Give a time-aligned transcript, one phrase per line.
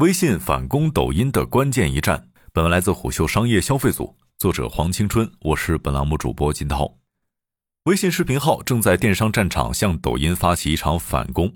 [0.00, 2.30] 微信反攻抖音的关键一战。
[2.54, 6.90] 本文来自虎嗅商业消费组，作者黄青春，我是本栏目主播金涛。
[7.84, 11.52] 微信视频号正在电商战场向抖音发起一场反攻。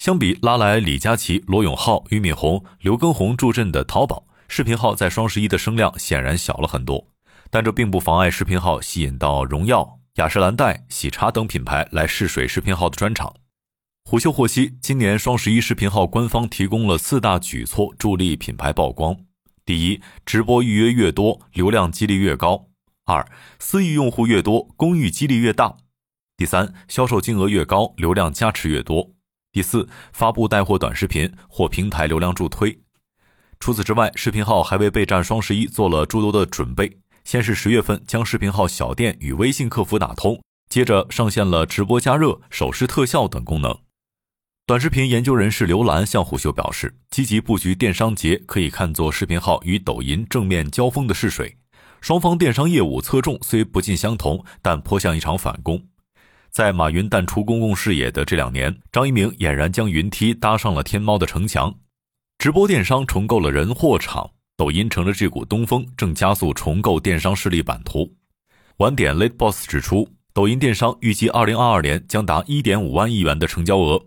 [0.00, 7.06] 相比拉来李佳琦、罗永浩、俞敏洪、刘畊宏助阵的淘宝视频号，在双十一的声量显然小了很多。
[7.50, 13.32] 但这并不妨碍视频号吸引到荣耀、雅诗兰黛、喜茶等品牌来试水视频号的专场。
[14.10, 19.16] 虎嗅获悉，今年双十一视频号官方提供了四大举措助力品牌曝光：
[19.64, 22.66] 第一，直播预约越多，流量激励越高；
[23.04, 23.24] 二，
[23.60, 25.76] 私域用户越多，公域激励越大；
[26.36, 29.12] 第三，销售金额越高，流量加持越多；
[29.52, 32.80] 第四，发布带货短视频或平台流量助推。
[33.60, 36.98] 除此之外，视频号还为备战双十一做了诸多的准备。
[37.22, 43.78] 先是十月份将视频号小店与微信客服打通，接着上线了直播加热、手势特效等功能。
[44.70, 51.56] 短视频研究人士刘兰向虎嗅表示，积极布局电商节可以看作视频号与抖音正面交锋的试水。
[52.00, 55.82] 双方电商业务侧重虽不尽相同，但颇像一场反攻。
[56.52, 61.74] 在马云淡出公共视野的这两年，张一鸣俨然将云梯搭上了天猫的城墙，
[62.38, 68.08] 直播电商重构了人货场，抖音成了这股东风，正加速重构电商势力版图。
[68.76, 74.00] 晚点 Late Boss 指出，抖音电商预计二零二二年将达一点五万亿元的成交额。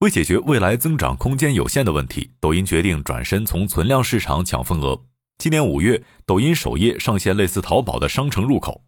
[0.00, 5.00] 为解决未来增长空间有限的问题，抖音决定转身从存量市场抢份额。
[5.38, 8.82] 今年五月，抖音首页上线类似淘宝的商城入口。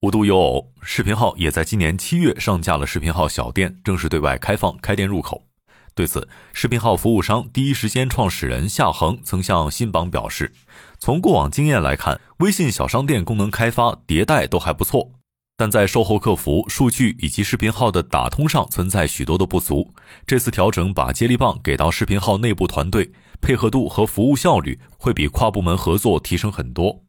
[0.00, 5.44] 无独有偶，视频号也在今年七月上架了视频号小店，正式对外开放开店入口。
[5.92, 10.52] 对此，视频号服务商第一时间创始人夏恒曾向新榜表示，
[11.00, 15.10] 从过往经验来看，微信小商店功能开发迭代都还不错。
[15.58, 19.92] 但在售后客服、数据以及视频号的打通上存在许多的不足。
[20.24, 27.02] 这次调整把接力棒给到视频号内部团队，配合度和服务效率会比跨部门合作提升很多。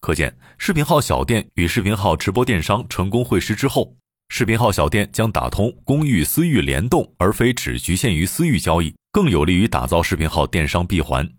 [0.00, 3.94] 可见，视频号小店与视频号直播电商成功会师之后，
[4.30, 11.30] 视频号小店将打通公域私域联动，而非只局限于私域交易，更有利于打造视频号电商闭环。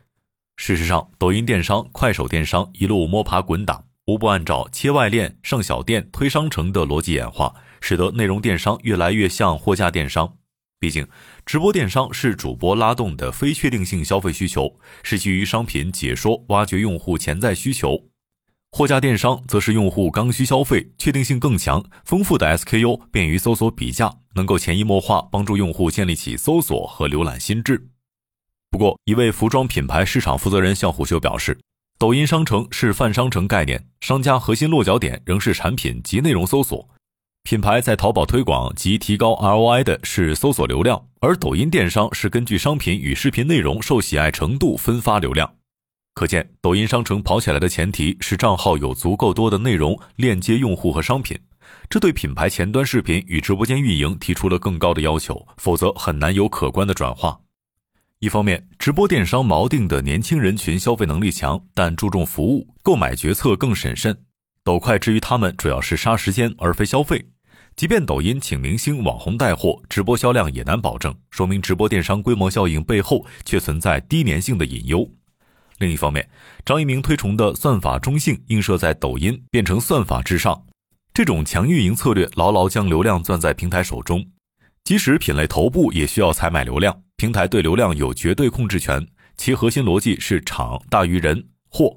[0.58, 3.84] 事实上，抖音电商、快手电商一路摸爬滚打。
[4.12, 10.36] 无不按照切外链、上小店、推商城的逻辑演化，使得内容电商越来越像货架电商。
[10.82, 11.08] 毕竟，
[11.46, 18.10] 直播电商是主播拉动的非确定性消费需求，是基于商品解说挖掘用户潜在需求；
[18.74, 27.88] 货架电商则是用户刚需消费，确定性更强，丰富的 SKU 便于搜索比价，能够潜移默化帮助用户建立起搜索和浏览心智。
[28.70, 31.58] 不过，一位服装品牌市场负责人向虎嗅表示。
[32.02, 36.90] 抖音商城是泛商城概念，商家核心落脚点仍是产品及内容搜索。
[37.44, 45.54] 品牌在淘宝推广及提高 ROI 的是搜索流量，而抖音电商是根据商品与视频内容受喜爱程度分发流量。
[46.16, 51.38] 可见，抖音商城跑起来的前提是账号有足够多的内容链接用户和商品，
[51.88, 57.40] 这对品牌前端视频与直播间运营提出了更高的要求，否则很难有可观的转化。
[58.22, 64.16] 一方面，直播电商锚定的年轻人群消费能力强，但注重服务，购买决策更审慎。
[64.64, 67.26] 抖快之于他们主要是杀时间而非消费。
[67.76, 75.10] 即便抖音请明星网红带货，直播销量也难保证，说明直播电商规模效应背后却存在低粘性的隐忧。
[75.80, 76.30] 另一方面，
[76.64, 80.68] 张一鸣推崇的算法中性映射在抖音变成算法至上，
[81.12, 84.24] 这种强运营策略牢牢将流量攥在平台手中，
[84.84, 87.02] 即使品类头部也需要采买流量。
[87.22, 91.96] 平台对流量有绝对控制权，其核心逻辑是场大于人货，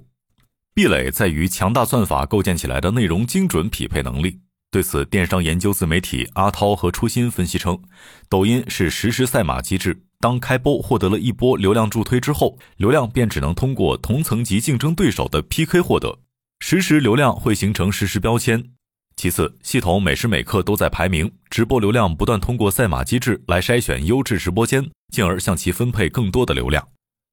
[0.74, 4.38] 壁垒在于强大算法构建起来的内容精准匹配能力。
[4.70, 7.80] 对此，电商研究自媒体阿涛和初心分析称，
[8.28, 16.18] 抖音是实时赛马机制，当开播获得了一波流量助推之后，流量便只能通过同层级竞争对手的 PK 获得，
[16.60, 18.73] 实时流量会形成实时标签。
[19.16, 26.86] 其次，系统每时每刻都在排名，直播流量不断通过赛马机制来筛选优质直播间，进而向其分配更多的流量。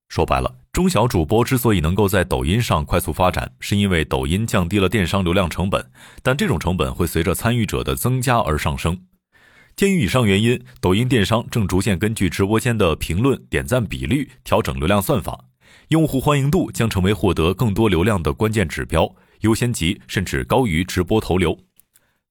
[0.10, 5.90] 说白了，中小主播之所以能够在抖音上快速发展，是因为抖音降低了电商流量成本，
[6.22, 9.06] 但这种成本会随着参与者的增加而上升。
[9.76, 15.46] 鉴于以上原因，抖音电商正逐渐根据直播间的评论、点赞比率调整流量算法，
[15.88, 21.58] 用户欢迎度将成为获得更多流量的关键指标，优先级甚至高于直播投流。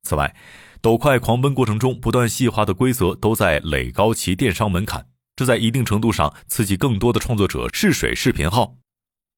[0.02, 0.34] 此外，
[0.80, 5.06] 抖快狂奔过程中不断细化的规则都在垒高其电商门槛，
[5.36, 8.74] 这在一定程度上刺激更多的创作者试水视频号。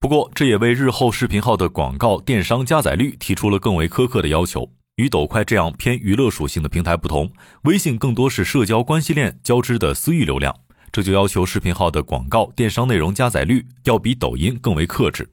[0.00, 4.72] 不过，这也为日后视频号的广告电商加载率提出了更为苛刻的要求。
[4.96, 7.32] 与抖快这样偏娱乐属性的平台不同，
[7.62, 10.54] 微信更多是社交关系链交织的私域流量，
[10.92, 15.30] 这就要求视频号的广告电商内容加载率要比抖音更为克制。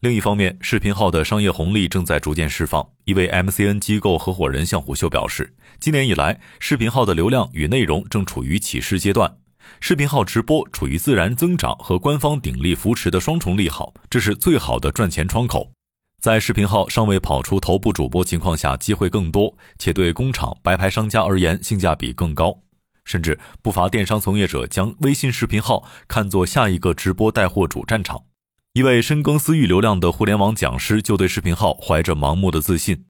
[0.00, 2.88] 另一方面，视频号的商业红利正在逐渐释放。
[3.04, 9.36] 一位 MCN 机构合伙人向虎嗅表示，今年以来，视频号的流量与内容正处于起势阶段，
[9.78, 15.70] 视频号直播处于自然增长和官方鼎力扶持的双重利好，这是最好的赚钱窗口。
[16.18, 22.58] 在视频号尚未跑出头部主播情况下，机会更多，且对工厂白牌商家而言性价比更高。
[23.04, 28.22] 甚至不乏电商从业者将微信视频号看作下一个直播带货主战场。
[28.72, 33.04] 一位深耕私域流量的互联网讲师就对视频号怀着盲目的自信。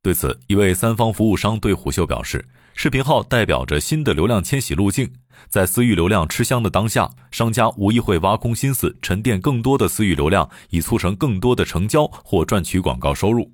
[0.00, 2.42] 对此，一位三方服务商对虎嗅表示
[2.74, 5.12] ：“视频号代表着新的流量迁徙路径，
[5.50, 13.52] 在私域流量吃香的当下，商家无疑会挖空心思沉淀更多的私域流量，以促成更多的成交或赚取广告收入。”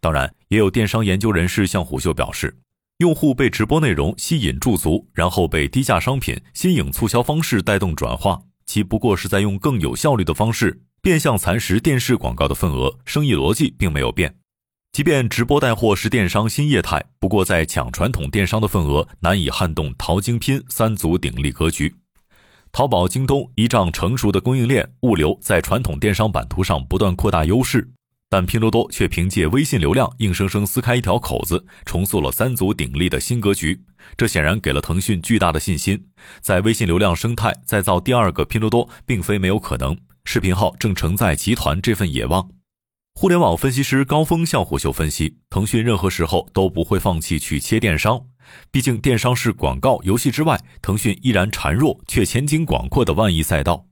[0.00, 2.56] 当然，也有电商研究人士向虎嗅表示，
[2.98, 8.40] 用户被直播内容吸引驻足，然后被低价商品、新颖促销方式带动转化。
[8.76, 14.36] 其不过是在用更有效率的方式变相蚕食电视广告的份额，生意逻辑并没有变。
[14.92, 21.94] 即便直播带货是电商新业态，不过在抢传统电商的份额，难以撼动淘精拼三足鼎立格局。
[22.70, 27.88] 淘宝、京东依仗成熟的供应链、物流，在传统电商版图上不断扩大优势。
[28.28, 33.80] 但拼多多却凭借微信流量硬生生撕开一条口子，重塑了三足鼎立的新格局。
[34.16, 36.08] 这显然给了腾讯巨大的信心，
[36.40, 39.96] 在微信流量生态再造第二个拼多多，并非没有可能。
[40.24, 42.50] 视频号正承载集团这份野望。
[43.14, 48.26] 互联网分析师高峰向虎嗅分析，腾讯任何时候都不会放弃去切电商，
[48.70, 53.86] 毕竟电商是广告游戏之外，腾讯依然孱弱却前景广阔的万亿赛道。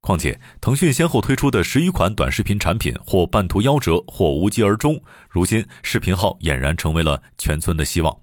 [0.00, 5.02] 况且，腾讯先后推出的十余款短视频产品，或半途夭折，或无疾而终。
[5.28, 8.16] 如今，视频号俨然成为了全村的希望。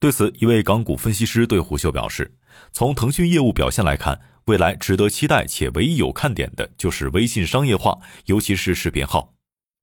[0.00, 2.32] 对此，一位港股分析师对虎嗅表示
[2.72, 9.34] ：“从腾讯业务表现来看，未来值得期待且唯一有看点的就是微信商业化，尤其是视频号。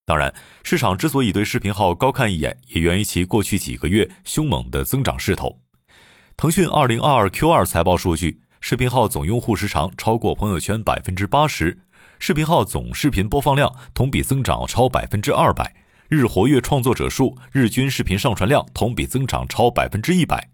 [0.06, 5.62] 当然，市场之所以对视频号高看一眼，也源于其过去几个月凶猛的增长势头。
[6.36, 11.78] 腾讯二零二二 Q 二财报数据。”视频号总用户时长超过朋友圈百分之八十，
[12.18, 15.76] 视频号总视频播放量同比增长超百分之二百，
[16.10, 20.50] 日活跃创作者数、日均视频上传量同比增长超百分之一百。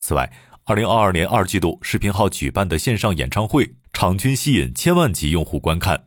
[0.00, 0.32] 此外，
[0.64, 6.06] 二零二二年二季度视频号举办的线上演唱会场均吸引千万级用户观看。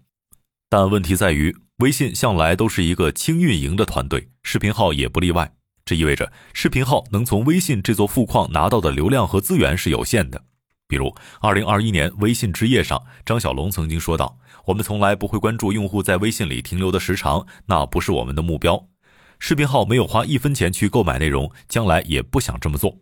[0.67, 5.53] 但问题在于，微信向来都是一个轻运营的团队，视频号也不例外。
[5.85, 10.45] 这意味着视频号能从微信这座富矿拿到的流量和资源是有限的。
[10.87, 18.87] 比如，二零二一年微信之夜上，张小龙曾经说道：“我们从来不会关注用户在微信里停留的时长，那不是我们的目标。
[19.39, 22.99] 视频号没有花一分钱去购买内容，将来也不想这么做。”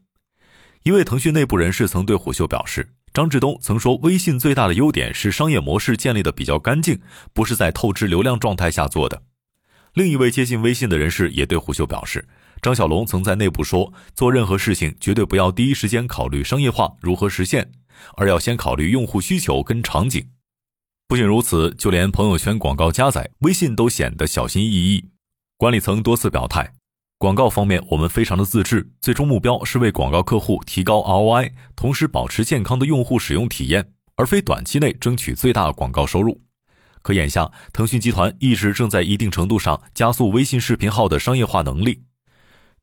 [0.84, 7.02] 一位腾讯内部人士曾对虎嗅表示：“张志东曾说，微信最大的优点是商业模式建立的比较干净，
[7.34, 9.24] 不是在透支流量状态下做的。”
[9.94, 12.28] 另一位接近微信的人士也对虎嗅表示。
[12.64, 17.70] 张小龙曾在内部说：“做任何事情绝对不要第一时间考虑商业化如何实现，
[18.16, 20.30] 而要先考虑用户需求跟场景。”
[21.06, 25.10] 不仅如此，就连朋友圈广告加载，微信都显得小心翼翼。
[25.58, 26.72] 管理层多次表态，
[27.18, 36.40] 广告方面我们非常的自制，最终目标是为广告客户提高 ROI，同时保持健康的用户使用体验，而非短期内争取最大广告收入。
[37.02, 42.04] 可眼下，腾讯集团一直正在一定程度上加速微信视频号的商业化能力。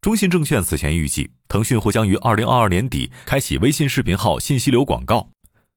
[0.01, 5.29] 中信证券此前预计，腾讯或将于二零二二年底开启微信视频号信息流广告。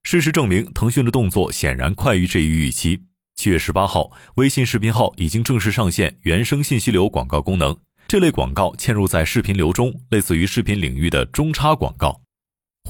[0.04, 3.02] 事实证明，腾讯的动作显然快于这一预期。
[3.36, 7.76] 七月十八号，微信视频号已经正式上线原生信息流广告功能，
[8.08, 12.22] 这类广告嵌入在视频流中，类似于视频领域的中插广告。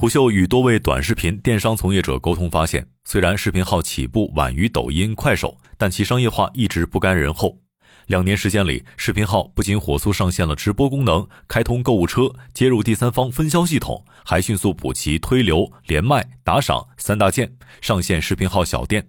[0.00, 7.58] 虎嗅与多位短视频电商从业者沟通发现，虽然视频号起步晚于抖音、快手，但其商业化一直不甘人后。
[8.06, 19.08] 两年时间里，视频号不仅火速上线了直播功能，开通购物车，接入第三方分销系统，还迅速补齐推流、连麦、打赏三大件，上线视频号小店。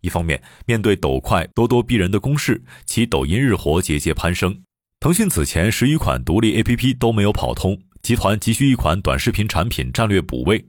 [0.00, 4.62] 一方面，面对抖快、咄咄逼人的攻势，其抖音日活节节攀升。
[4.98, 10.64] 腾讯此前十余款独立 APP 都没有跑通，集团急需一款短视频产品战略补位。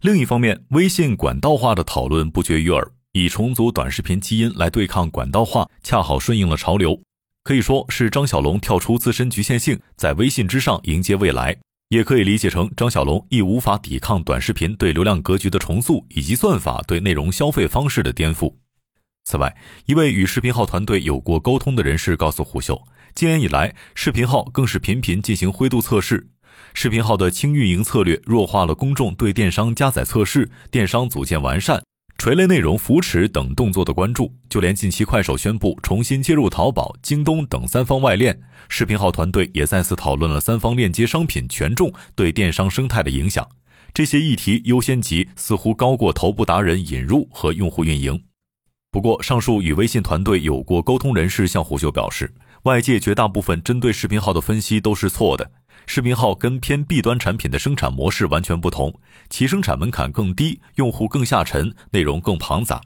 [0.00, 2.92] 另一方面，微信管道化的讨论不绝于耳。
[3.16, 7.00] 以重组短视频基因来对抗管道化，恰好顺应了潮流，
[7.44, 11.56] 可以说是张小龙跳出自身局限性，在微信之上迎接未来，
[11.90, 18.52] 也可以理解成张小龙亦无法抵抗短视频对流量格局的重塑，以及算法对内容消费方式的颠覆。
[19.24, 19.56] 此外，
[19.86, 22.82] 一位与视频号团队有过沟通的人士告诉虎嗅，
[23.14, 26.26] 今年以来，视频号更是频频进行灰度测试，
[26.74, 31.80] 视频号的轻运营策略弱化了公众对电商加载测试、电商组件完善、
[32.24, 34.32] 垂类内容扶持等动作的关注。
[34.48, 38.40] 就连近期快手宣布重新接入淘宝、京东等三方外链，
[38.70, 43.46] 视频号团队也再次讨论了三方链接商品权重对电商生态的影响。
[43.92, 48.18] 这些议题优先级似乎高过头部达人引入和用户运营。
[48.90, 52.32] 不过，上述与微信团队有过沟通人士向虎嗅表示，
[52.64, 55.50] 外界绝大部分针对视频号的分析都是错的。
[55.86, 62.80] 视频号跟偏 B 端产品的生产模式完全不同，其生产门槛更低，用户更下沉，内容更庞杂。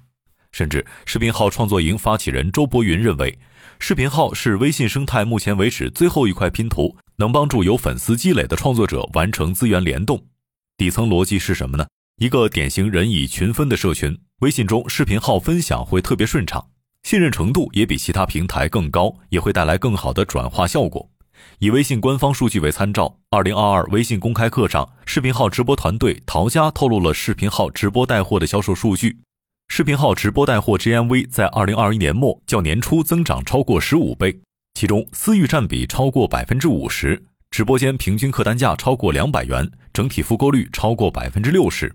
[0.50, 3.38] 甚至，视频号创作营发起人周伯云认为，
[3.78, 10.26] 视频号是微信生态目前为止最后一块拼图，能帮助有粉丝积累的创作者完成资源联动。
[10.76, 11.86] 底层逻辑是什么呢？
[12.16, 16.70] 一个典型人以群分的社群，微信中视频号分享会特别顺畅，
[17.02, 21.08] 信任程度也比其他平台更高，也会带来更好的转化效果。
[21.58, 29.18] 以微信官方数据为参照，二零二二微信公开课上，视频号直播团队陶家透露了视频号直播带货的销售数据。
[29.68, 34.40] 视频号直播带货 GMV 在二零二一年末较年初增长超过十五倍，
[34.74, 37.24] 其中私域占比超过百分之五十。
[37.50, 41.94] 直播间平均客单价超过两百元，整体复购率超过百分之六十。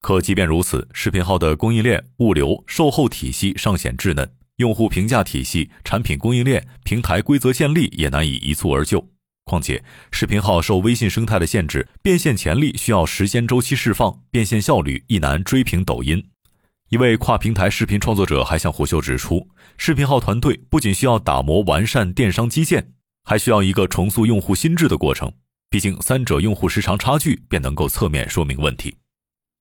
[0.00, 9.08] 可即便如此，视频号的供应链、物流、售后体系尚显稚嫩，用户评价体系、产品供应链、平台规则建立也难以一蹴而就。
[9.44, 16.22] 况且，视频号受微信生态的限制，变现潜力需要时间周期释放，变现效率亦难追平抖音。
[16.88, 22.92] 一位跨平台视频创作者还向虎嗅指出，视频号团队不仅需要打磨完善电商基建。
[23.28, 25.32] 还需要一个重塑用户心智的过程，
[25.68, 28.94] 毕竟三者用户时长差距便能够侧面说明问题。